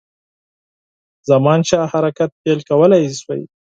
زمانشاه 1.29 1.85
حرکت 1.93 2.29
پیل 2.41 2.59
کولای 2.69 3.03
شوای. 3.19 3.41